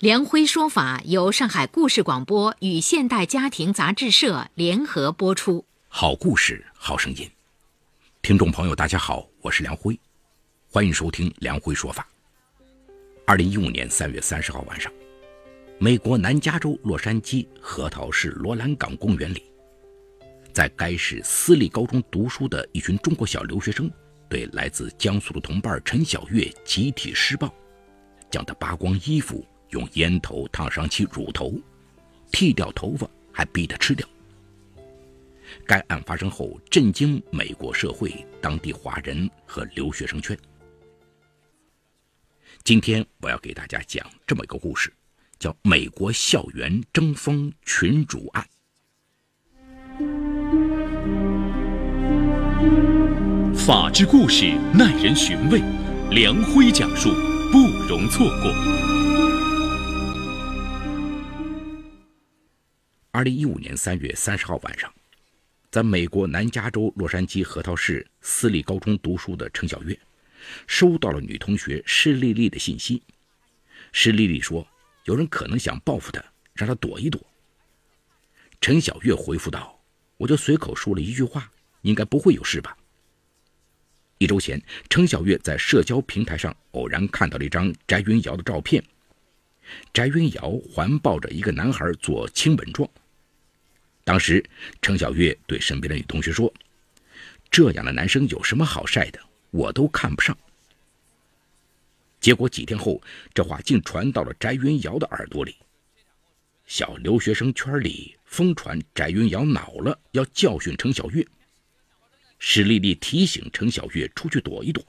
[0.00, 5.64] 梁辉说法由上海故事广播与现代家庭杂志社联合播出。
[5.88, 7.28] 好故事，好声音。
[8.22, 9.98] 听众朋友，大家好，我是梁辉，
[10.70, 12.06] 欢迎收听梁辉说法。
[13.26, 14.92] 二零一五年三月三十号晚上，
[15.80, 19.42] 美国南加州洛杉矶核桃市罗兰港公园里，
[20.52, 23.90] 在该市私立高中读书的一群中国小留学生，
[24.28, 27.52] 对来自江苏的同伴陈小月集体施暴，
[28.30, 29.44] 将她扒光衣服。
[29.70, 31.52] 用烟头烫伤其乳头，
[32.32, 34.06] 剃掉头发，还逼他吃掉。
[35.66, 40.36] 该案发生后，震惊美国社会、当地华人和留学生圈。
[42.64, 44.92] 今天我要给大家讲这么一个故事，
[45.38, 48.44] 叫《美国校园争锋群主案》。
[53.54, 55.62] 法治故事耐人寻味，
[56.10, 57.10] 梁辉讲述
[57.50, 58.97] 不容错过。
[63.10, 64.92] 二零一五年三月三十号晚上，
[65.70, 69.98] 在美国南加州洛杉矶核桃市私立高中读书的陈小月，
[70.66, 73.02] 收到了女同学施丽丽的信息。
[73.92, 74.66] 施丽丽说，
[75.04, 76.22] 有人可能想报复她，
[76.52, 77.18] 让她躲一躲。
[78.60, 79.82] 陈小月回复道
[80.18, 81.50] ：“我就随口说了一句话，
[81.80, 82.76] 应该不会有事吧。”
[84.18, 88.84] 一周前，陈小月在社交平台上偶然看到了一张翟云瑶的照片，
[89.92, 92.88] 翟云瑶环抱着一个男孩做亲吻状。
[94.04, 94.42] 当时，
[94.80, 96.52] 程小月对身边的女同学说
[97.50, 99.20] ：“这样的男生有什么好晒的？
[99.50, 100.36] 我都看不上。”
[102.20, 103.00] 结果几天后，
[103.34, 105.56] 这话竟传到了翟云瑶的耳朵里。
[106.66, 111.26] 小留学生圈里疯传翟云瑶恼了，要教训程小月。
[112.38, 114.84] 史丽丽提醒程小月出去躲一躲，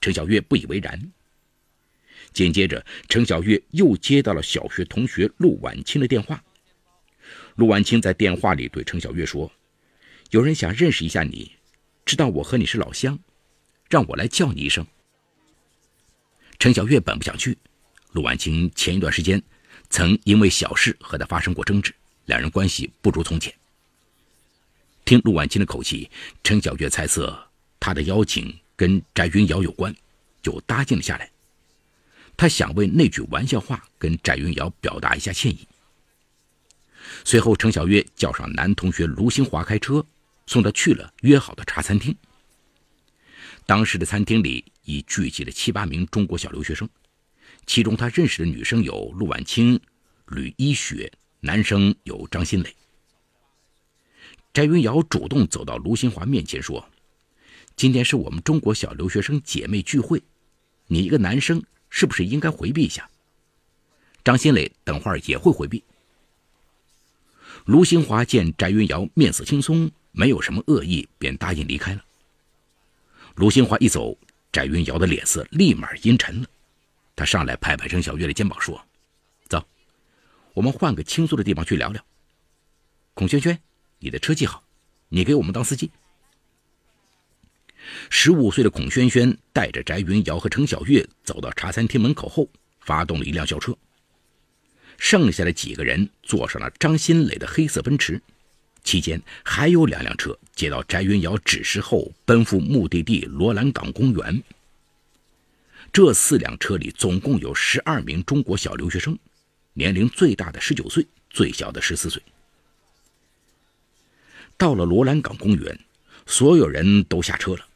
[0.00, 1.12] 程小月不以为然。
[2.32, 6.42] 紧接着，程小月又接到了小学同学陆婉清的电话。
[7.56, 9.50] 陆婉清在电话里对程小月说
[10.30, 11.52] ：“有人想认识一下你，
[12.04, 13.18] 知道我和你是老乡，
[13.88, 14.86] 让我来叫你一声。”
[16.58, 17.56] 程小月本不想去，
[18.12, 19.42] 陆婉清前一段时间
[19.88, 21.94] 曾因为小事和他发生过争执，
[22.26, 23.52] 两人关系不如从前。
[25.04, 26.08] 听陆婉清的口气，
[26.44, 27.36] 程小月猜测
[27.80, 29.94] 他的邀请跟翟云瑶有关，
[30.42, 31.30] 就答应了下来。
[32.40, 35.68] 他想为那句玩笑话跟翟云瑶表达一下歉意。
[37.22, 40.02] 随后，程小月叫上男同学卢新华开车，
[40.46, 42.16] 送他去了约好的茶餐厅。
[43.66, 46.88] 当时的餐厅里已聚集了七八名中国小留学生，
[47.66, 49.78] 其中他认识的女生有陆婉清、
[50.28, 52.74] 吕一雪，男生有张新磊。
[54.54, 56.88] 翟云瑶主动走到卢新华面前说
[57.76, 60.22] ：“今天是我们中国小留学生姐妹聚会，
[60.86, 63.08] 你一个男生是不是应该回避一下？
[64.24, 65.84] 张新磊等会儿也会回避。”
[67.66, 72.04] 卢新华见翟云瑶面色轻松，没有什么恶意，便答应离开了。
[73.34, 74.16] 卢新华一走，
[74.50, 76.48] 翟云瑶的脸色立马阴沉了。
[77.14, 78.82] 他上来拍拍程小月的肩膀，说
[79.48, 79.62] ：“走，
[80.54, 82.02] 我们换个轻松的地方去聊聊。”
[83.14, 83.58] 孔轩轩，
[83.98, 84.62] 你的车技好，
[85.08, 85.90] 你给我们当司机。
[88.08, 92.48] 十五岁的孔轩轩带着翟云瑶和程小月走到茶餐厅门口后，
[92.80, 93.76] 发动了一辆轿车。
[94.98, 98.20] 剩下的几个人坐上了张新磊的黑色奔驰，
[98.84, 104.42] 期间还有两辆车接到翟云瑶指示后奔赴目的地罗兰港公园。
[105.92, 109.18] 这四辆车里总共有十二名中国小留学生，
[109.72, 112.22] 年龄最大的十九岁，最小的十四岁。
[114.56, 115.80] 到了罗兰港公园，
[116.26, 117.66] 所有人都下车了。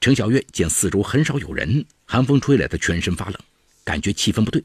[0.00, 3.38] 程小月见四周很少有人，寒风吹来，他全身发冷，
[3.84, 4.62] 感觉气氛不对。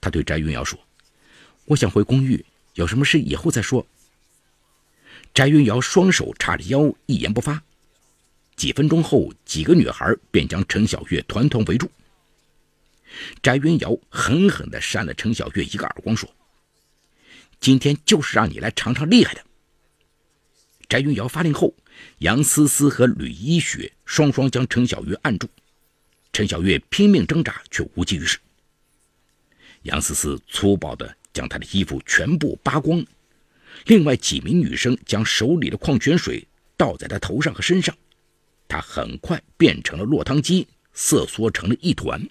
[0.00, 0.78] 他对翟云瑶说
[1.66, 2.44] ：“我想回公寓，
[2.74, 3.86] 有什么事以后再说。”
[5.32, 7.62] 翟云瑶双手叉着腰，一言不发。
[8.56, 11.90] 几分钟后，几个女孩便将程小月团团围住。
[13.42, 16.28] 翟云瑶狠狠地扇了程小月一个耳光，说
[17.60, 19.44] ：“今天就是让你来尝尝厉害的。”
[20.88, 21.72] 翟云瑶发令后，
[22.18, 25.48] 杨思思和吕一雪双双将陈小月按住。
[26.32, 28.38] 陈小月拼命挣扎，却无济于事。
[29.82, 33.04] 杨思思粗暴地将她的衣服全部扒光，
[33.86, 36.46] 另外几名女生将手里的矿泉水
[36.76, 37.96] 倒在她头上和身上，
[38.66, 42.26] 她很快变成了落汤鸡，瑟缩成了一团。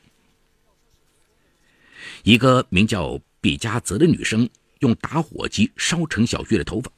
[2.23, 4.49] 一个名叫毕加泽的女生
[4.79, 6.91] 用打火机烧陈小月的头发，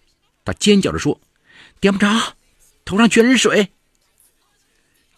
[0.43, 1.19] 她尖叫着说
[1.79, 2.07] ：“点不着，
[2.85, 3.71] 头上全是水。”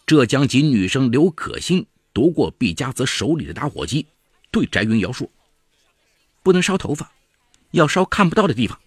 [0.06, 4.06] 浙江籍女生刘可欣夺过毕加泽手里的打火机，
[4.50, 5.30] 对翟云瑶说
[6.42, 7.12] ：“不能烧头发，
[7.72, 8.80] 要烧看不到的地方。”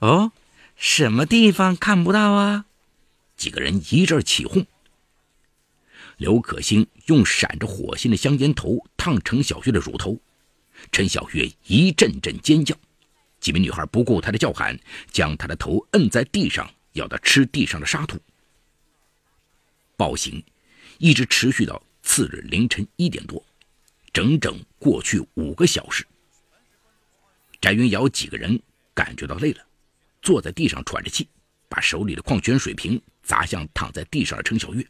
[0.00, 0.32] 哦，
[0.74, 2.66] 什么地方看不到啊？
[3.36, 4.66] 几个人一阵起哄。
[6.16, 10.18] 刘可欣用闪着火星的香烟头烫陈小月的乳头，
[10.90, 12.74] 陈小月一阵阵尖叫。
[13.38, 14.78] 几名女孩不顾她的叫喊，
[15.12, 18.20] 将她的头摁在地上，要他吃地上的沙土。
[19.96, 20.42] 暴行
[20.98, 23.42] 一直持续到次日凌晨一点多，
[24.12, 26.06] 整整过去五个小时。
[27.60, 28.60] 翟云瑶几个人
[28.92, 29.66] 感觉到累了，
[30.20, 31.26] 坐在地上喘着气，
[31.68, 34.86] 把手里的矿泉水瓶砸向躺在地上的陈小月。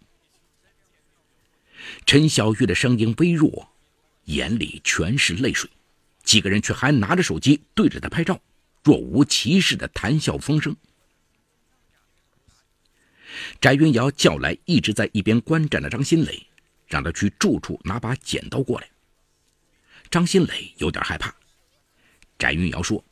[2.05, 3.71] 陈小月的声音微弱，
[4.25, 5.71] 眼里全是泪水，
[6.25, 8.41] 几个人却还拿着手机对着他拍照，
[8.83, 10.77] 若无其事的谈笑风生。
[13.61, 16.47] 翟云瑶叫来一直在一边观战的张新磊，
[16.87, 18.89] 让他去住处拿把剪刀过来。
[20.11, 21.35] 张新磊有点害怕。
[22.39, 23.05] 翟云瑶说：“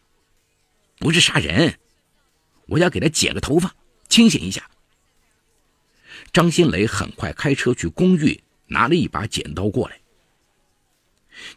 [0.99, 1.79] 不是杀人，
[2.67, 3.75] 我要给他剪个头发，
[4.09, 4.71] 清醒一下。”
[6.33, 8.41] 张新磊很快开车去公寓。
[8.67, 10.01] 拿了一把剪刀过来，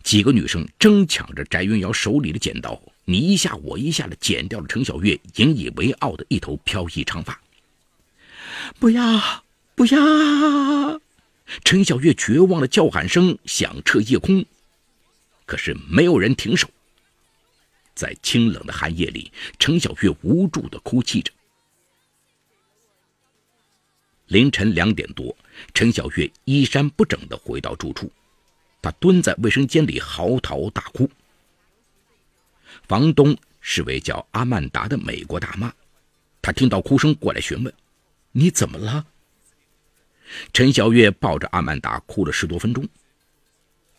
[0.03, 7.41] 几个女生争抢着翟云瑶手里的剪刀，你一下我一下的剪掉了程小月引以为傲的一头飘逸长发。
[8.79, 9.43] 不要，
[9.75, 11.01] 不要！
[11.63, 14.45] 陈小月绝望的叫喊声响彻夜空，
[15.45, 16.69] 可是没有人停手。
[17.95, 21.31] 在清冷的寒夜里，陈小月无助的哭泣着。
[24.27, 25.35] 凌晨两点多，
[25.73, 28.11] 陈小月衣衫不整的回到住处，
[28.81, 31.09] 她蹲在卫生间里嚎啕大哭。
[32.87, 35.73] 房东是位叫阿曼达的美国大妈，
[36.41, 37.73] 她听到哭声过来询问
[38.31, 39.07] ：“你怎么了？”
[40.51, 42.87] 陈小月抱着阿曼达哭了十多分钟。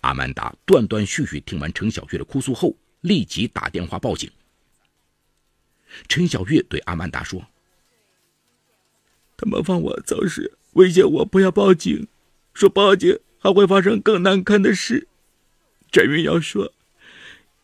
[0.02, 4.30] 阿曼达断断续续听完陈小月的哭诉后，立即打电话报警。
[6.06, 7.44] 陈小月对阿曼达说。
[9.36, 12.06] 他们放我走时威胁我不要报警，
[12.52, 15.08] 说报警还会发生更难堪的事。
[15.90, 16.72] 翟云瑶说，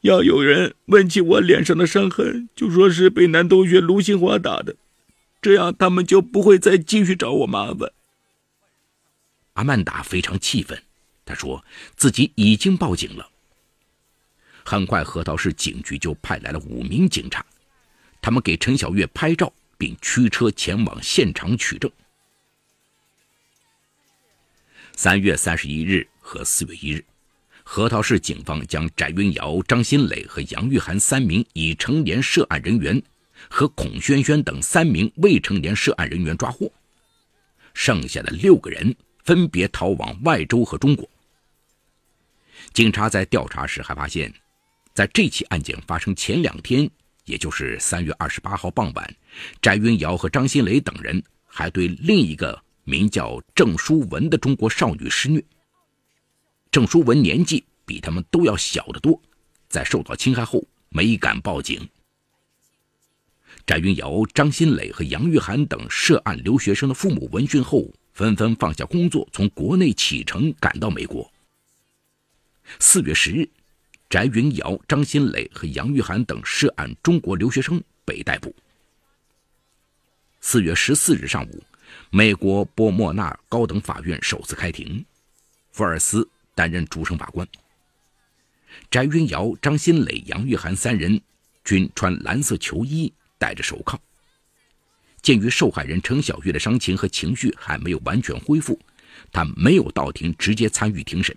[0.00, 4.76] 要有人问起我脸上的伤痕，就说是被男同学卢新华打的，
[5.44, 7.93] 这样他们就不会再继续找我麻烦。
[9.52, 10.82] 阿曼达非常气愤，
[11.26, 11.62] 他说
[11.96, 13.29] 自己已经报警了。
[14.64, 17.44] 很快，核桃市警局就派来了五名警察，
[18.23, 19.52] 他们给陈小月拍照。
[19.76, 21.91] 并驱车前往现场取证。
[24.94, 27.05] 三月三十一日和四月一日，
[27.64, 33.02] 核桃市警方将翟云瑶、张新磊和杨玉涵三名已成年涉案人员
[33.49, 36.70] 和孔轩轩等三名未成年涉案人员抓获，
[37.73, 41.08] 剩下的六个人分别逃往外州和中国。
[42.73, 44.32] 警察在调查时还发现，
[44.94, 46.91] 在这起案件发生前两天。
[47.26, 49.17] 也就是三月二十八号傍晚，
[49.63, 55.43] 翟云瑶和张新磊等人还对另一个名叫郑淑文的中国少女施虐。
[56.70, 59.19] 郑淑文年纪比他们都要小得多，
[59.70, 61.89] 在受到侵害后没敢报警。
[63.67, 71.31] 翟云瑶、张新磊和杨玉涵等涉案留学生的父母闻讯后，纷纷放下工作，从国内启程赶到美国。
[72.79, 73.49] 四月十日。
[74.11, 78.55] 翟云瑶、张新磊和杨玉涵等涉案中国留学生被逮捕。
[80.41, 81.65] 四月十四日上午，
[82.11, 85.05] 美国波莫纳高等法院首次开庭，
[85.73, 87.49] 福尔斯担任主审法官。
[88.89, 91.21] 翟云瑶、张新磊、杨玉涵三人
[91.65, 93.13] 均穿蓝色球衣，
[93.44, 94.01] 戴着手铐。
[95.20, 98.81] 鉴于受害人程小玉的伤情和情绪还没有完全恢复，
[99.31, 101.36] 他没有到庭直接参与庭审。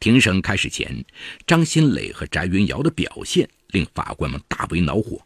[0.00, 1.04] 庭审开始前，
[1.46, 5.24] 张新磊和翟云瑶的表现令法官们大为恼火。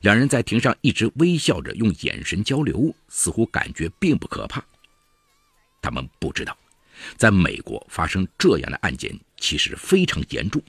[0.00, 4.64] 两人在庭上一直微笑着，用眼神交流，似乎感觉并不可怕。
[5.82, 6.56] 他们不知道，
[7.18, 10.62] 在美国发生这样的案件其实非常严重。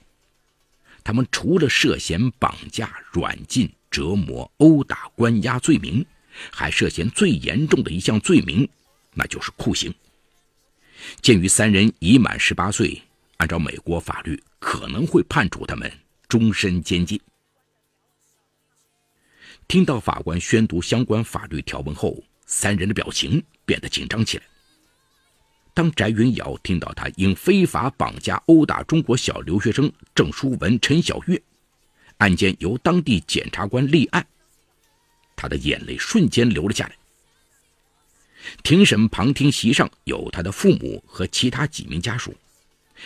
[1.03, 6.05] 他们除了涉嫌绑架、软禁、折磨、殴打、关押罪名，
[6.51, 8.67] 还涉嫌最严重的一项罪名，
[9.13, 9.93] 那就是酷刑。
[11.21, 13.01] 鉴于三人已满十八岁，
[13.37, 15.91] 按照美国法律，可能会判处他们
[16.27, 17.19] 终身监禁。
[19.67, 24.43] 听到法官宣读相关法律条文后，三人的表情变得紧张起来。
[25.73, 31.41] 当翟云瑶听到他因非法绑架殴打中国小留学生郑书文、陈小月，
[32.17, 34.25] 案件由当地检察官立案，
[35.35, 36.95] 他的眼泪瞬间流了下来。
[38.63, 42.35] 庭审旁听席上有他的父母和其他几名家属，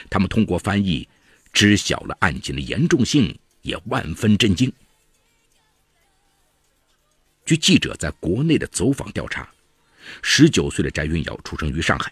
[0.09, 1.07] 他们通过翻译
[1.53, 4.71] 知晓了案件的严重性，也万分震惊。
[7.45, 9.47] 据记者在国内的走访调查，
[10.23, 12.11] 十九岁的翟云瑶出生于上海。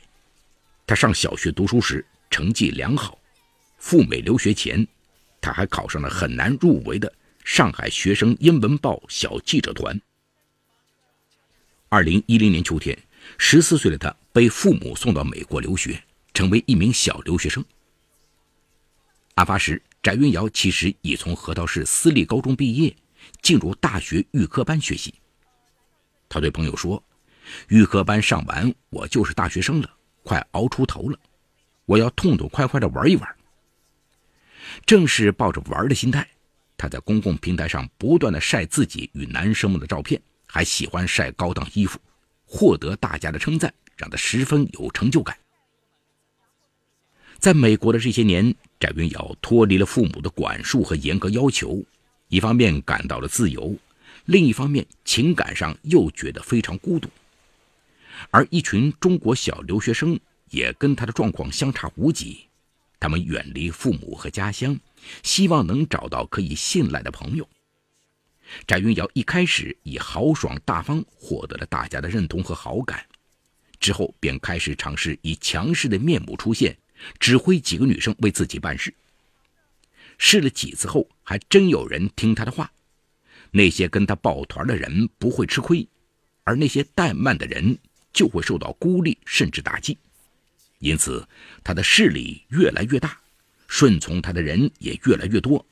[0.86, 3.18] 他上小学读书时成绩良好，
[3.78, 4.86] 赴美留学前，
[5.40, 7.12] 他还考上了很难入围的
[7.44, 10.00] 上海学生英文报小记者团。
[11.90, 12.98] 二零一零年秋天，
[13.38, 17.64] 十四岁的他被父母送到美国留学，成为一名小留学生。
[19.36, 22.96] 案发时，翟云瑶其实已从河套市私立高中毕业，
[23.42, 25.14] 进入大学预科班学习。
[26.28, 27.02] 他对朋友说
[27.70, 29.90] ：“预科班上完，我就是大学生了，
[30.24, 31.20] 快熬出头了，
[31.86, 33.36] 我要痛痛快快的玩一玩。”
[34.86, 36.28] 正是抱着玩的心态，
[36.78, 42.00] 他在公共平台上不断的晒自己与男生们的照片，还喜欢晒高档衣服，
[42.46, 45.38] 获得大家的称赞，让他十分有成就感。
[47.38, 51.84] 在美国的这些年，翟云瑶脱离了父母的管束和严格要求，
[52.30, 53.78] 一方面感到了自由。
[54.26, 57.10] 另一方面，情感上又觉得非常孤独，
[58.32, 62.46] 而一群中国小留学生也跟他的状况相差无几。
[63.00, 64.80] 他们远离父母和家乡，
[65.24, 67.48] 希望能找到可以信赖的朋友。
[68.68, 73.06] 翟云瑶一开始以豪爽大方获得了大家的认同和好感，
[73.80, 76.78] 之后便开始尝试以强势的面目出现，
[77.20, 78.94] 指挥几个女生为自己办事。
[80.18, 82.72] 试了几次后，还真有人听他的话。
[83.52, 85.88] 那些跟他抱团的人不会吃亏，
[86.44, 87.78] 而那些怠慢的人
[88.14, 89.98] 就会受到孤立甚至打击，
[90.80, 91.28] 因此
[91.64, 93.20] 他的势力越来越大，
[93.68, 95.66] 顺从他的人也越来越多。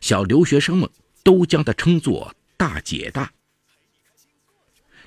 [0.00, 0.90] 小留学生们
[1.22, 3.32] 都将他称作“大姐大”。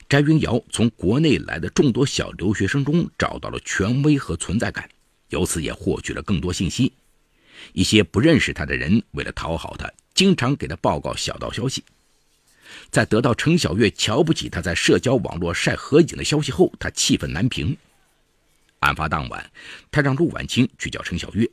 [0.09, 4.89] 翟云瑶从国内来的众多小留学生中找到了权威和存在感，
[5.29, 6.93] 由此也获取了更多信息。
[7.73, 9.91] 一些不认识他的人为了讨好他。
[10.13, 11.83] 经常给他报告小道消息，
[12.89, 17.75] 在得到程小月瞧不起他在社交网络晒合影的消息后，他气愤难平。
[18.79, 19.51] 案发当晚，
[19.89, 21.49] 他让陆婉清去叫程小月。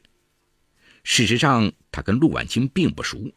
[1.02, 3.33] 事实上，他跟陆婉清并不熟，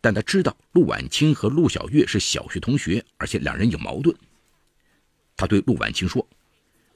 [0.00, 4.14] 但他知道陆婉清和陆小月是小学同学，而且两人有矛盾。
[5.36, 6.26] 他对陆婉清说：“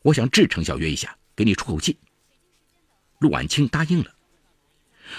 [0.03, 1.97] 我想治程小月一下，给你出口气。”
[3.21, 4.14] 陆婉清答应了，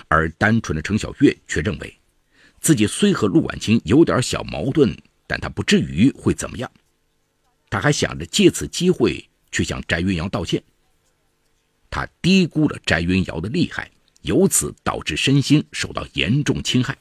[0.07, 1.99] 而单纯的程小月却认为。
[2.65, 6.71] 自己虽和陆婉清有点小矛盾，但他不至于会怎么样。
[7.69, 10.63] 他还想着借此机会去向翟云瑶道歉。
[11.91, 13.91] 他低估了翟云瑶的厉害，
[14.23, 16.97] 由此导致身心受到严重侵害。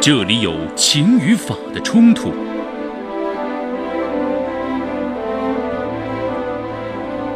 [0.00, 2.32] 这里有情与法的冲突，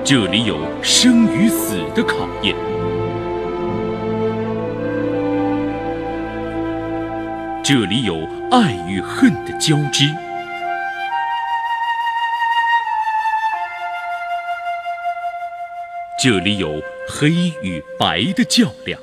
[0.02, 2.56] 这里有生与死的考验。
[7.72, 10.04] 这里有爱与恨的交织，
[16.20, 17.30] 这里有黑
[17.62, 19.00] 与白的较量。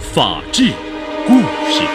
[0.00, 0.72] 法治
[1.28, 1.38] 故
[1.70, 1.86] 事。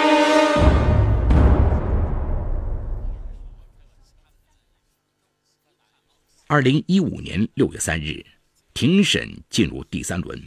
[6.47, 8.25] 二零一五年六月三日，
[8.73, 10.41] 庭审进入第三轮。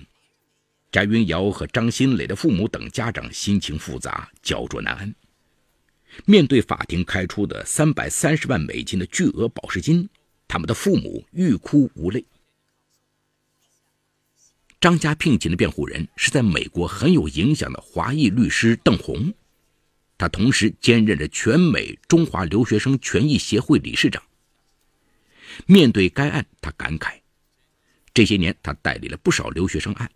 [0.94, 5.12] 翟云瑶和张新磊的父母等家长心情复杂，焦灼难安。
[6.24, 10.08] 面对法庭开出的三百三十万美金的巨额保释金，
[10.46, 12.24] 他们的父母欲哭无泪。
[14.80, 19.34] 张家聘请的辩护人是在美国很有影响的华裔律师邓红，
[20.16, 24.22] 他同时兼任着全美中华留学生权益协会理事长。
[25.66, 27.14] 面对该案，他感慨：
[28.14, 30.08] 这些年他代理了不少留学生案。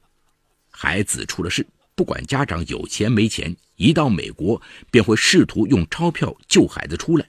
[0.81, 1.67] 孩子出了事，
[1.97, 7.29] 不管家长有钱没钱，一到美国便会试图用钞票救孩子出来，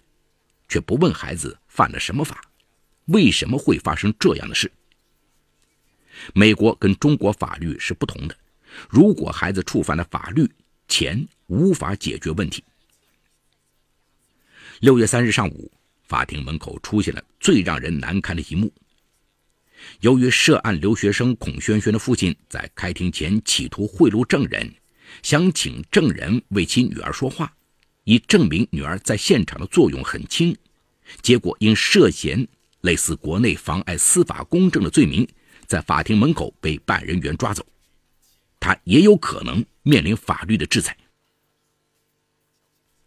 [0.67, 2.39] 却不问孩子犯了什么法，
[3.05, 4.71] 为什么会发生这样的事。
[6.35, 8.37] 美国跟中国法律是不同的，
[8.87, 10.47] 如果孩子触犯了法律，
[10.87, 12.63] 钱无法解决问题。
[14.79, 15.71] 六月三日上午，
[16.03, 18.71] 法庭门口出现了最让人难堪的一幕：
[20.01, 24.73] 由于涉案留学生孔萱萱的父亲在开庭前企图贿赂证人，
[25.23, 27.53] 想请证人为其女儿说话，
[28.03, 30.55] 以证明女儿在现场的作用很轻，
[31.21, 32.47] 结果因涉嫌
[32.81, 35.27] 类似国内妨碍司法公正的罪名，
[35.65, 37.65] 在法庭门口被办案人员抓走，
[38.59, 40.95] 他也有可能面临法律的制裁。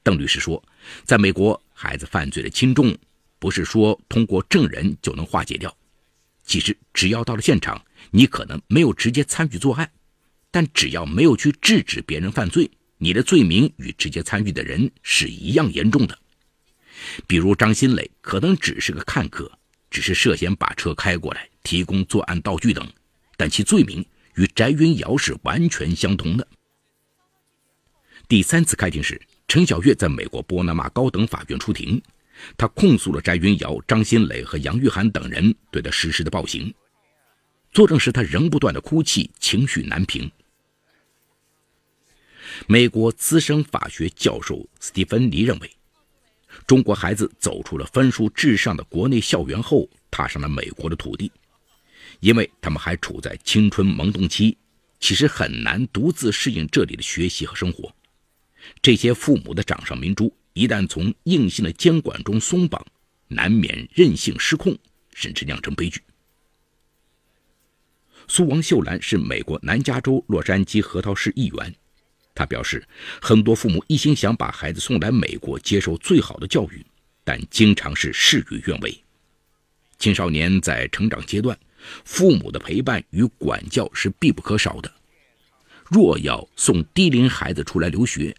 [0.03, 0.63] 邓律师说，
[1.05, 2.97] 在美国，孩子犯罪的轻重，
[3.39, 5.75] 不是说通过证人就能化解掉。
[6.45, 9.91] 其实，只要到了现场，你可能没有直接参与作案，
[10.51, 16.19] 但只要没有去制止别人犯罪，你的罪名与直接参与的人是一样严重的。
[17.27, 19.51] 比如张新磊可能只是个看客，
[19.91, 22.87] 只是涉嫌把车开过来、提供作案道具等，
[23.37, 26.47] 但其罪名与翟云瑶是完全相同的。
[28.29, 32.01] 第三次开庭时，陈小月在美国波拿马高等法院出庭。
[32.57, 36.73] 他控诉了翟云瑶、张新磊和杨玉涵等人对他实施的暴行。
[37.73, 40.31] 作证时，他仍不断的哭泣，情绪难平。
[42.67, 45.71] 美国资深法学教授斯蒂芬妮认为，
[46.67, 51.33] 中国孩子走出了分数至上的国内校园后，踏上了美国的土地，
[52.21, 54.59] 因为他们还处在青春萌动期，
[55.01, 57.91] 其实很难独自适应这里的学习和生活。
[58.83, 60.33] 这些父母的掌上明珠。
[60.55, 62.85] 一旦从硬性的监管中松绑，
[63.29, 64.77] 难免任性失控，
[65.15, 66.01] 甚至酿成悲剧。
[68.29, 71.75] 苏王秀兰是美国南加州洛杉矶核桃市议员，
[72.35, 72.87] 他表示，
[73.21, 76.85] 很多父母一心想把孩子送来美国接受最好的教育，
[77.25, 79.03] 但经常是事与愿违。
[79.99, 81.59] 青少年在成长阶段，
[82.05, 84.93] 父母的陪伴与管教是必不可少的。
[85.85, 88.35] 若要送低龄孩子出来留学，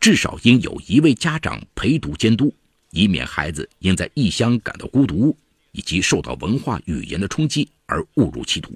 [0.00, 2.52] 至少应有一位家长陪读监督，
[2.90, 5.36] 以免孩子因在异乡感到孤独，
[5.72, 8.74] 以及受到文化语言的冲击而误入歧途。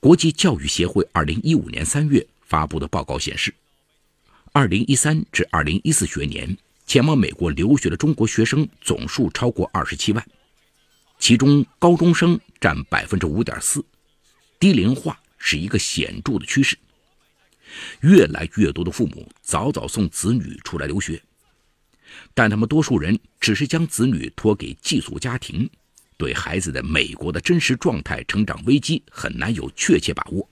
[0.00, 3.54] 国际教育协会二零一五年三月发布的报告显示，
[4.52, 10.28] 二零一三至二零一四学年前往美国留学的中国学生总数超过二十七万，
[11.20, 13.84] 其中高中生占百分之五点四，
[14.58, 16.76] 低龄化是一个显著的趋势。
[18.00, 21.22] 越来越多的父母早早送子女出来留学，
[22.34, 25.68] 但他们多数人只是将子女托给寄宿家庭，
[26.16, 30.48] 对孩子的美国的真实状态、成长危机很难有确切把握。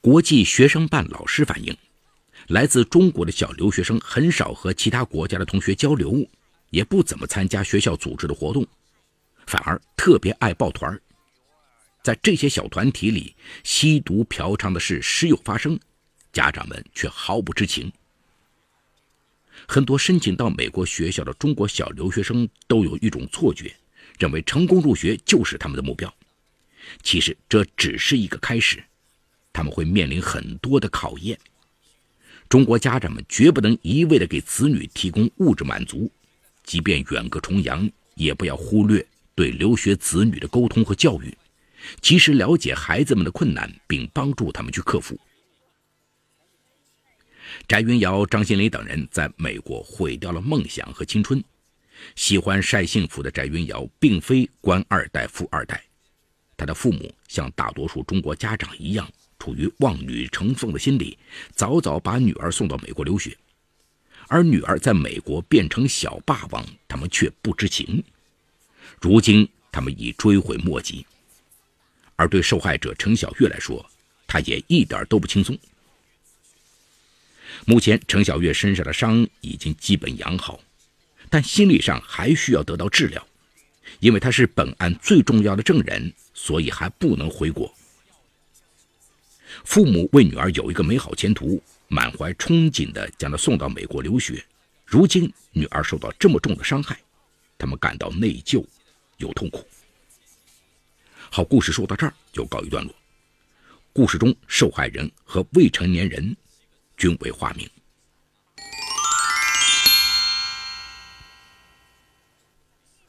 [0.00, 1.76] 国际学生办老师反映，
[2.48, 6.28] 来自中国的小留学生很少和其他国家的同学交流，
[6.70, 8.66] 也不怎么参加学校组织的活动，
[9.46, 11.00] 反而特别爱抱团儿。
[12.02, 15.78] 在这些小团体里，吸毒嫖娼的事时有发生，
[16.32, 17.92] 家长们却毫不知情。
[19.68, 23.72] 很多申请到美国学校的中国小留学生都有一种错觉，
[24.18, 26.12] 认为成功入学就是他们的目标。
[27.02, 28.82] 其实这只是一个开始，
[29.52, 31.38] 他们会面临很多的考验。
[32.48, 36.10] 中国家长们绝不能一味的给子女提供物质满足，
[36.64, 41.32] 即便远隔重洋，也不要忽略对留学子女的沟通和教育。
[42.00, 45.18] 及时了解孩子们的困难，并帮助他们去克服。
[47.68, 51.42] 翟云瑶、张新磊等人在美国毁掉了梦想和青春。
[52.16, 55.84] 喜欢晒幸福的翟云瑶，并非官二代、富二代，
[56.56, 61.16] 他的父母像大多数中国家长一样，处于望女成凤的心理，
[61.54, 63.36] 早早把女儿送到美国留学。
[64.28, 68.02] 而女儿在美国变成小霸王，他们却不知情。
[69.00, 71.04] 如今，他们已追悔莫及。
[72.22, 73.84] 而对受害者程小月来说，
[74.28, 75.58] 她也一点都不轻松。
[77.64, 80.60] 目前，程小月身上的伤已经基本养好，
[81.28, 83.26] 但心理上还需要得到治疗，
[83.98, 87.74] 因为她是本案最重要的证人，所以还不能回国。
[89.64, 94.44] 父母为女儿有一个美好前途，满怀憧憬地将她送到美国留学。
[94.86, 96.96] 如今，女儿受到这么重的伤害，
[97.58, 98.64] 他们感到内疚
[99.16, 99.66] 又痛苦。
[101.34, 102.94] 好，故事说到这儿就告一段落。
[103.90, 106.36] 故事中受害人和未成年人
[106.94, 107.66] 均为化名。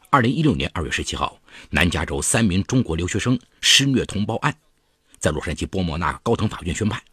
[0.10, 1.38] 二零一六年二月十七号，
[1.70, 4.56] 南加州三名中国留学生施虐同胞案，
[5.20, 7.04] 在洛杉矶波莫纳高等法院宣判。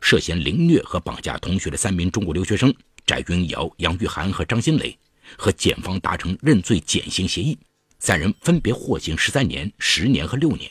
[0.00, 2.72] 涉嫌凌虐和绑架同学的三名中国留学生
[3.06, 4.96] 翟云瑶、杨玉涵和张新磊，
[5.36, 7.58] 和检方达成认罪减刑协议。
[7.98, 10.70] 三人分别获刑十三年、十年和六年。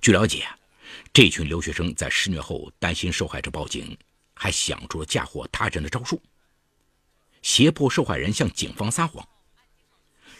[0.00, 0.46] 据了解，
[1.12, 3.96] 这群留学生在施虐后担心受害者报警，
[4.34, 6.20] 还想出了嫁祸他人的招数，
[7.42, 9.26] 胁迫受害人向警方撒谎。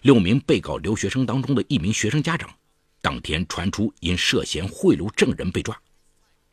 [0.03, 2.55] 六名被告留学生当中的一名学生家长，
[3.01, 5.79] 当天传出因涉嫌贿赂证人被抓，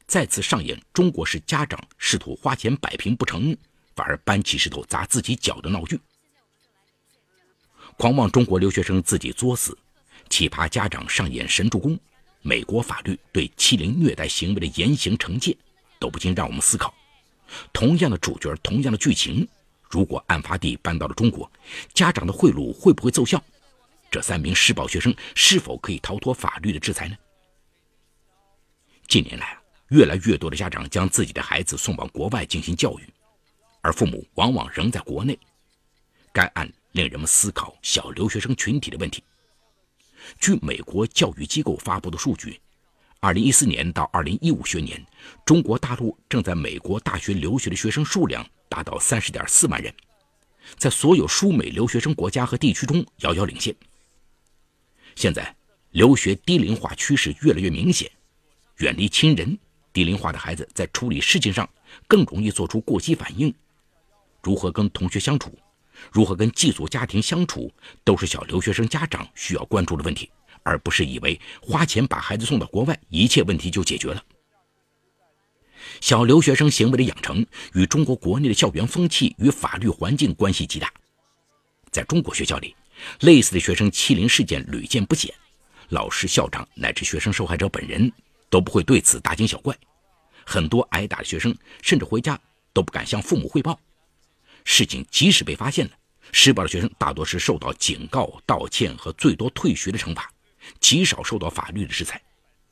[0.08, 3.56] 再次上演中国式家长试图花钱摆平不成，
[3.96, 6.00] 反而搬起石头砸自己脚的闹剧。
[7.98, 9.76] 狂妄中国留学生自己作死，
[10.30, 11.98] 奇葩家长上演神助攻，
[12.44, 15.58] 美国法律对欺凌虐待行为的严刑惩戒，
[16.00, 16.94] 都不禁让我们思考：
[17.74, 19.48] 同样的主角，同样的剧情，
[19.90, 21.52] 如果案发地搬到了中国，
[21.96, 23.44] 家长的贿赂会不会奏效？
[24.12, 27.18] 这三名施暴学生是否可以逃脱法律的制裁呢？
[29.08, 29.58] 近年来，
[29.88, 33.10] 越来越多的家长将自己的孩子送往国外进行教育，
[33.82, 35.36] 而父母往往仍在国内。
[36.32, 36.72] 该案。
[36.92, 39.24] 令人们思考小留学生群体的问题。
[40.40, 42.60] 据美国教育机构发布的数据
[43.22, 45.06] ，2014年到2015学年，
[45.46, 49.94] 中国大陆正在美国大学留学的学生数量达到30.4万人，
[50.78, 53.74] 在所有输美留学生国家和地区中遥遥领先。
[55.16, 55.56] 现在，
[55.92, 58.12] 留学低龄化趋势越来越明显，
[58.78, 59.58] 远离亲人，
[59.94, 61.68] 低龄化的孩子在处理事情上
[62.08, 63.54] 更容易做出过激反应，
[64.44, 65.58] 如何跟同学相处？
[66.12, 67.72] 如何跟寄宿家庭相处，
[68.04, 70.30] 都是小留学生家长需要关注的问题，
[70.64, 74.24] 而不是以为花钱把孩子送到国外，一切问题就解决了。
[76.02, 80.92] 小留学生行为的养成与中国国内的校园风气与法律环境关系极大。
[81.92, 82.76] 在中国学校里，
[83.22, 85.34] 类似的学生欺凌事件屡见不鲜，
[85.90, 88.12] 老师、校长乃至学生受害者本人
[88.50, 89.76] 都不会对此大惊小怪，
[90.46, 92.40] 很多挨打的学生甚至回家
[92.74, 93.80] 都不敢向父母汇报。
[94.70, 95.92] 事情即使被发现了，
[96.34, 100.30] 施暴的学生大多是受到警告、道歉和最多退学的惩罚，
[100.82, 102.22] 极少受到法律的制裁，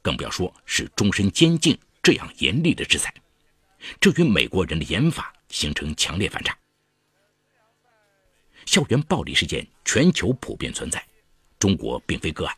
[0.02, 3.14] 更不要说是终身监禁这样严厉的制裁。
[4.02, 6.56] 这与美国人的严法形成强烈反差。
[8.66, 11.04] 校园暴力事件全球普遍存在，
[11.58, 12.54] 中国并非个案。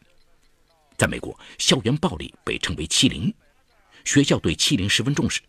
[0.97, 3.31] 在美国，校园暴力被称为欺凌，
[4.03, 5.41] 学校对欺凌十分重视，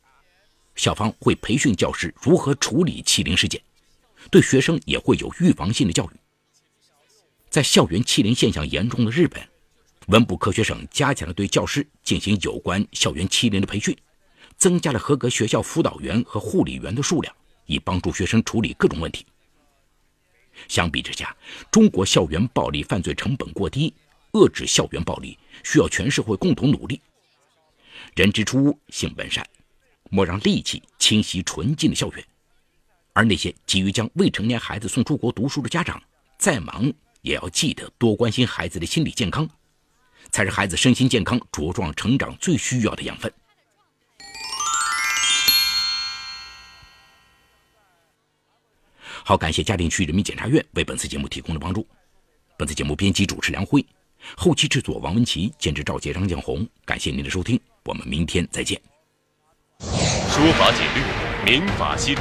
[0.77, 3.59] 校方会培训教师如何处理欺凌事件。
[4.31, 6.16] 对学生也会有预防性的教育。
[7.48, 9.42] 在校园欺凌现象严重的日本，
[10.09, 13.96] 文部科学省加强了对教师进行有关校园欺凌的培训，
[14.57, 17.35] 增加了合格学校辅导员和护理员的数量，
[17.66, 19.24] 以帮助学生处理各种问题。
[20.66, 21.35] 相比之下，
[21.70, 23.94] 中国校园暴力犯罪成本过低，
[24.33, 27.00] 遏制校园暴力需要全社会共同努力。
[28.14, 29.46] 人之初，性本善，
[30.11, 32.24] 莫让戾气侵袭纯净的校园。
[33.18, 36.00] 而那些急于将未成年孩子送出国读书的家长，
[36.38, 36.88] 再忙
[37.20, 39.50] 也要记得多关心孩子的心理健康，
[40.31, 43.33] 才是孩子身心健康茁壮成长最需要的养分。
[49.24, 51.85] 好，感谢嘉定区人民检察院为本次节目提供的帮助。
[52.57, 53.85] 本次节目编辑主持梁辉，
[54.37, 56.64] 后期制作王文琪，监制赵杰、张建红。
[56.85, 58.81] 感谢您的收听，我们明天再见。
[59.81, 62.20] 说法解律，民法析理。